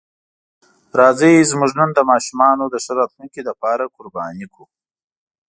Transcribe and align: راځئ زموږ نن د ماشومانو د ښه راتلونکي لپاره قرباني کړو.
راځئ 0.99 1.33
زموږ 1.51 1.71
نن 1.79 1.89
د 1.95 1.99
ماشومانو 2.11 2.63
د 2.69 2.75
ښه 2.83 2.91
راتلونکي 2.99 3.41
لپاره 3.49 3.91
قرباني 3.95 4.45
کړو. 4.53 4.65